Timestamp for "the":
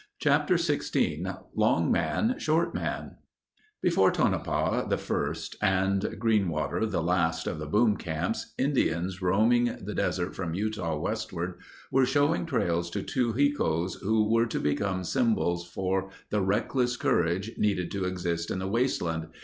4.89-4.97, 6.89-7.03, 7.59-7.67, 9.79-9.93, 16.31-16.41, 18.57-18.67